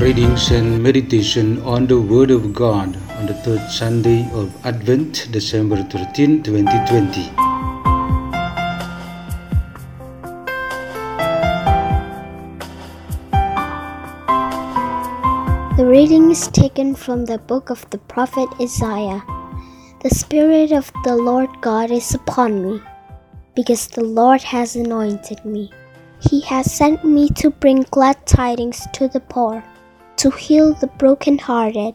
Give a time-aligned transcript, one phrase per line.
[0.00, 5.82] Readings and meditation on the Word of God on the third Sunday of Advent, December
[5.84, 7.22] 13, 2020.
[15.76, 19.24] The reading is taken from the book of the prophet Isaiah.
[20.02, 22.82] The Spirit of the Lord God is upon me,
[23.54, 25.72] because the Lord has anointed me.
[26.20, 29.64] He has sent me to bring glad tidings to the poor,
[30.16, 31.94] to heal the brokenhearted,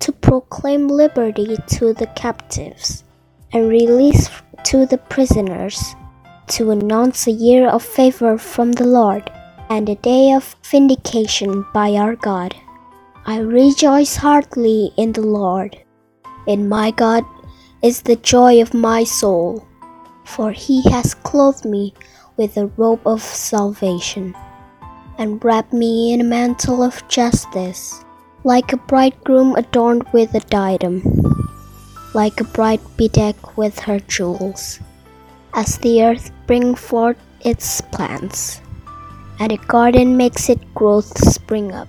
[0.00, 3.04] to proclaim liberty to the captives,
[3.52, 4.30] and release
[4.64, 5.94] to the prisoners,
[6.48, 9.30] to announce a year of favor from the Lord,
[9.68, 12.54] and a day of vindication by our God.
[13.26, 15.78] I rejoice heartily in the Lord.
[16.46, 17.24] In my God
[17.82, 19.66] is the joy of my soul,
[20.24, 21.94] for he has clothed me
[22.36, 24.34] with a robe of salvation,
[25.20, 28.04] and wrap me in a mantle of justice,
[28.42, 31.00] like a bridegroom adorned with a diadem,
[32.12, 34.80] like a bride bedecked with her jewels.
[35.54, 38.60] As the earth brings forth its plants,
[39.38, 41.86] and a garden makes its growth spring up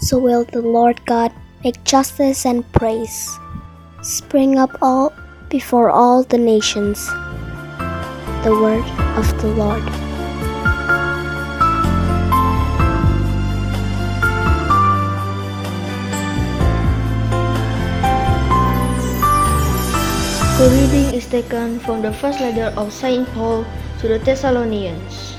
[0.00, 1.32] so will the Lord God
[1.62, 3.38] make justice and praise
[4.02, 5.12] spring up all
[5.50, 7.06] before all the nations.
[8.44, 8.84] The word
[9.18, 10.09] of the Lord.
[20.60, 23.64] The reading is taken from the first letter of Saint Paul
[23.96, 25.32] to the Thessalonians.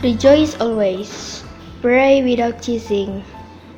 [0.00, 1.44] Rejoice always,
[1.84, 3.20] pray without ceasing.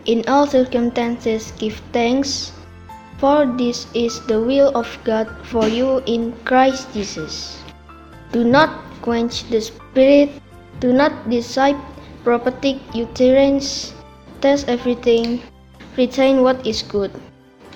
[0.07, 2.55] In all circumstances, give thanks,
[3.19, 7.59] for this is the will of God for you in Christ Jesus.
[8.31, 10.31] Do not quench the spirit,
[10.79, 11.75] do not decide
[12.23, 13.91] prophetic utterance,
[14.39, 15.43] test everything,
[15.99, 17.11] retain what is good,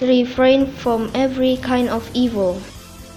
[0.00, 2.60] refrain from every kind of evil.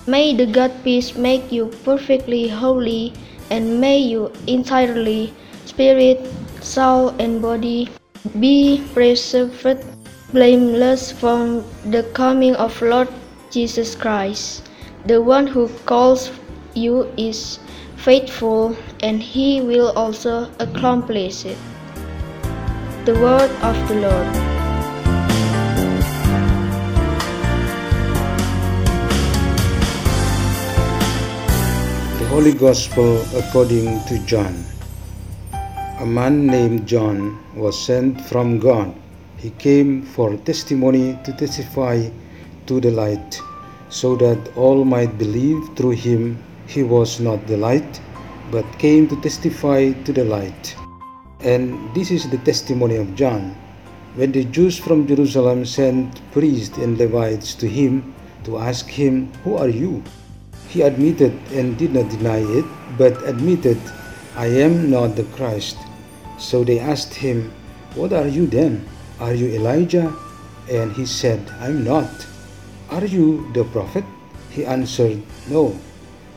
[0.08, 3.14] May the God peace make you perfectly holy,
[3.50, 5.34] and may you entirely,
[5.66, 6.26] spirit,
[6.62, 7.90] soul, and body,
[8.40, 9.86] be preserved
[10.34, 13.08] blameless from the coming of Lord
[13.52, 14.70] Jesus Christ.
[15.06, 16.32] The one who calls
[16.74, 17.60] you is
[17.98, 21.58] faithful, and he will also accomplish it.
[23.06, 24.49] The word of the Lord.
[32.40, 34.64] Holy Gospel according to John.
[36.00, 38.96] A man named John was sent from God.
[39.36, 42.10] He came for testimony to testify
[42.68, 43.42] to the light,
[43.90, 46.42] so that all might believe through him.
[46.66, 48.00] He was not the light,
[48.52, 50.78] but came to testify to the light.
[51.42, 53.52] And this is the testimony of John.
[54.16, 59.58] When the Jews from Jerusalem sent priests and Levites to him to ask him, Who
[59.58, 60.02] are you?
[60.70, 62.66] He admitted and did not deny it,
[62.96, 63.82] but admitted,
[64.38, 65.78] I am not the Christ.
[66.38, 67.52] So they asked him,
[67.96, 68.86] What are you then?
[69.20, 70.14] Are you Elijah?
[70.70, 72.08] And he said, I'm not.
[72.92, 74.06] Are you the prophet?
[74.52, 75.74] He answered, No.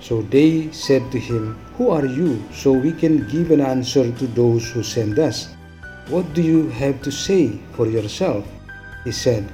[0.01, 2.43] So they said to him, Who are you?
[2.57, 5.53] So we can give an answer to those who send us.
[6.09, 8.49] What do you have to say for yourself?
[9.05, 9.45] He said,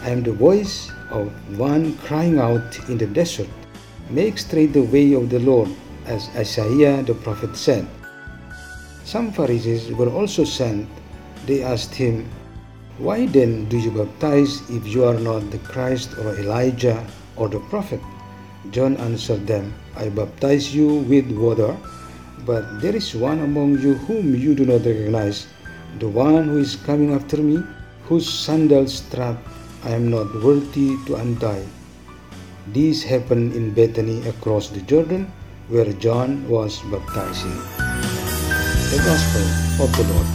[0.00, 1.28] I am the voice of
[1.58, 3.50] one crying out in the desert.
[4.10, 5.68] Make straight the way of the Lord,
[6.08, 7.84] as Isaiah the prophet said.
[9.04, 10.88] Some Pharisees were also sent.
[11.44, 12.24] They asked him,
[12.96, 17.04] Why then do you baptize if you are not the Christ or Elijah
[17.36, 18.00] or the prophet?
[18.72, 21.76] John answered them, I baptize you with water,
[22.48, 25.48] but there is one among you whom you do not recognize,
[26.00, 27.60] the one who is coming after me,
[28.08, 29.36] whose sandal strap
[29.84, 31.77] I am not worthy to untie.
[32.68, 35.32] This happened in Bethany across the Jordan,
[35.68, 37.56] where John was baptizing.
[38.92, 39.40] The Gospel
[39.80, 40.28] of the Lord.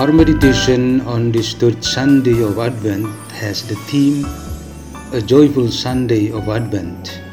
[0.00, 3.04] Our meditation on this third Sunday of Advent
[3.36, 4.24] has the theme
[5.12, 7.27] A Joyful Sunday of Advent.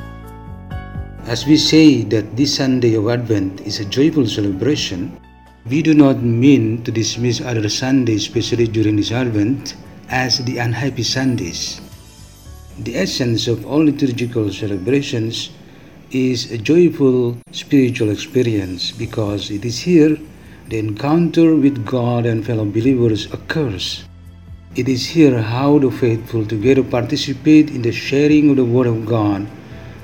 [1.27, 5.19] As we say that this Sunday of Advent is a joyful celebration,
[5.65, 9.73] we do not mean to dismiss other Sundays, especially during this Advent,
[10.09, 11.81] as the unhappy Sundays.
[12.77, 15.49] The essence of all liturgical celebrations
[16.11, 20.19] is a joyful spiritual experience because it is here
[20.69, 24.05] the encounter with God and fellow believers occurs.
[24.75, 29.07] It is here how the faithful together participate in the sharing of the Word of
[29.07, 29.47] God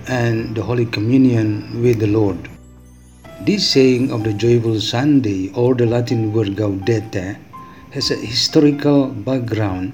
[0.07, 2.49] and the Holy Communion with the Lord.
[3.41, 7.37] This saying of the joyful Sunday or the Latin word gaudete
[7.91, 9.93] has a historical background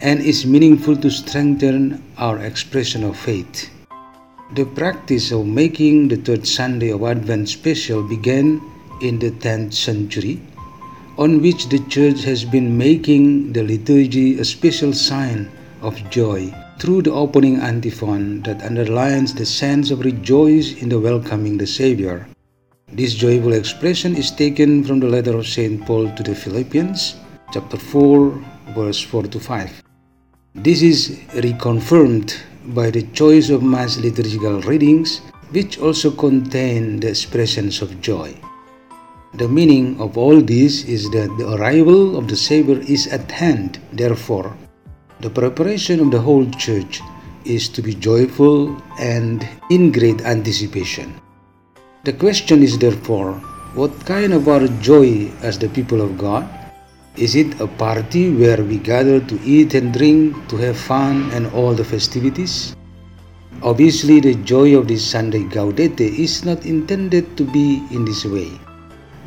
[0.00, 3.70] and is meaningful to strengthen our expression of faith.
[4.54, 8.60] The practice of making the third Sunday of Advent special began
[9.00, 10.40] in the 10th century,
[11.18, 15.50] on which the Church has been making the liturgy a special sign
[15.82, 21.58] of joy through the opening antiphon that underlines the sense of rejoice in the welcoming
[21.58, 22.26] the Savior.
[22.92, 25.84] This joyful expression is taken from the letter of St.
[25.84, 27.16] Paul to the Philippians,
[27.52, 28.30] chapter 4,
[28.74, 29.82] verse 4 to 5.
[30.54, 32.38] This is reconfirmed
[32.74, 35.20] by the choice of Mass liturgical readings,
[35.50, 38.34] which also contain the expressions of joy.
[39.34, 43.80] The meaning of all this is that the arrival of the Savior is at hand,
[43.92, 44.56] therefore,
[45.20, 47.00] the preparation of the whole church
[47.44, 51.20] is to be joyful and in great anticipation.
[52.04, 53.34] The question is therefore,
[53.74, 56.48] what kind of our joy as the people of God?
[57.16, 61.48] Is it a party where we gather to eat and drink, to have fun and
[61.48, 62.76] all the festivities?
[63.62, 68.52] Obviously, the joy of this Sunday Gaudete is not intended to be in this way.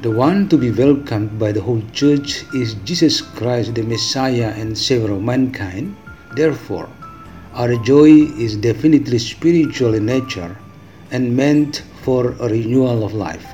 [0.01, 4.75] The one to be welcomed by the whole church is Jesus Christ, the Messiah and
[4.75, 5.95] Savior of mankind.
[6.35, 6.89] Therefore,
[7.53, 10.57] our joy is definitely spiritual in nature
[11.11, 13.45] and meant for a renewal of life.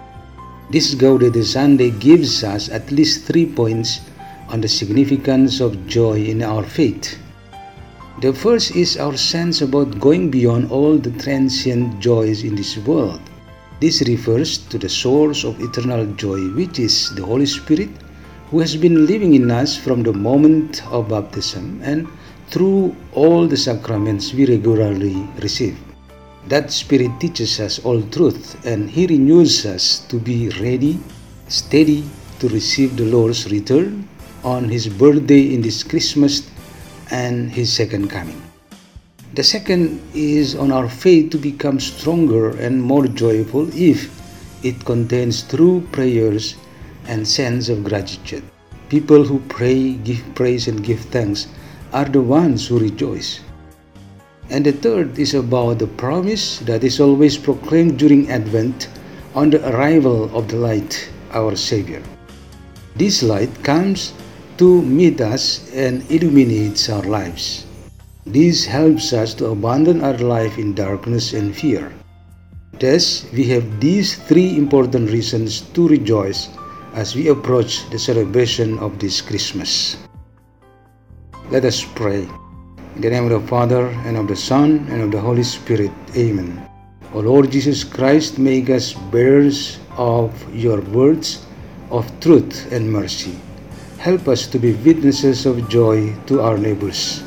[0.72, 4.00] This Gaudete Sunday gives us at least three points
[4.48, 7.20] on the significance of joy in our faith.
[8.22, 13.27] The first is our sense about going beyond all the transient joys in this world.
[13.80, 17.90] This refers to the source of eternal joy, which is the Holy Spirit,
[18.50, 22.08] who has been living in us from the moment of baptism and
[22.50, 25.78] through all the sacraments we regularly receive.
[26.48, 31.00] That Spirit teaches us all truth and He renews us to be ready,
[31.48, 32.04] steady
[32.40, 34.08] to receive the Lord's return
[34.44, 36.50] on his birthday in this Christmas
[37.12, 38.47] and his second coming.
[39.34, 44.10] The second is on our faith to become stronger and more joyful if
[44.64, 46.56] it contains true prayers
[47.08, 48.44] and sense of gratitude.
[48.90, 51.48] People who pray, give praise, and give thanks
[51.92, 53.42] are the ones who rejoice.
[54.50, 58.88] And the third is about the promise that is always proclaimed during Advent
[59.36, 62.02] on the arrival of the light, our Savior.
[62.96, 64.14] This light comes
[64.58, 67.68] to meet us and illuminates our lives.
[68.28, 71.92] This helps us to abandon our life in darkness and fear.
[72.80, 76.50] Thus, we have these three important reasons to rejoice
[76.94, 79.98] as we approach the celebration of this Christmas.
[81.50, 82.28] Let us pray.
[82.96, 85.92] In the name of the Father, and of the Son, and of the Holy Spirit.
[86.16, 86.62] Amen.
[87.14, 91.48] O Lord Jesus Christ, make us bearers of your words
[91.90, 93.40] of truth and mercy
[93.98, 97.27] Help us to be witnesses of joy to our neighbors.